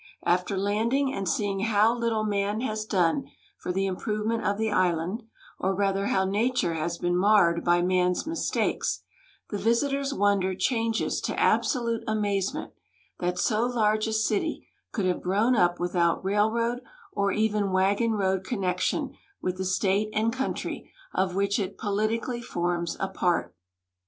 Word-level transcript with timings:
After 0.25 0.57
landing 0.57 1.13
and 1.13 1.29
seeing 1.29 1.59
how 1.59 1.95
little 1.95 2.23
man 2.23 2.61
has 2.61 2.85
done 2.85 3.25
for 3.59 3.71
the 3.71 3.85
improvement 3.85 4.43
of 4.43 4.57
the 4.57 4.71
island, 4.71 5.21
or 5.59 5.75
rather 5.75 6.07
how 6.07 6.25
nature 6.25 6.73
has 6.73 6.97
been 6.97 7.15
marred 7.15 7.63
by 7.63 7.83
man's 7.83 8.25
mistakes, 8.25 9.03
the 9.51 9.59
vis 9.59 9.83
itor's 9.83 10.11
wonder 10.11 10.55
changes 10.55 11.21
to 11.21 11.39
absolute 11.39 12.03
amazement 12.07 12.71
that 13.19 13.37
so 13.37 13.67
large 13.67 14.07
a 14.07 14.11
city 14.13 14.67
could 14.91 15.05
have 15.05 15.21
grown 15.21 15.55
up 15.55 15.77
Avithout 15.77 16.23
railroad 16.23 16.79
or 17.13 17.31
even 17.31 17.71
wagon 17.71 18.13
road 18.13 18.43
con 18.43 18.57
nection 18.61 19.11
with 19.39 19.57
the 19.57 19.65
state 19.65 20.09
and 20.13 20.33
country 20.33 20.91
of 21.13 21.33
Avhich 21.33 21.59
it 21.59 21.77
jDolitically 21.77 22.41
forms 22.43 22.97
a 22.99 23.07
part. 23.07 23.55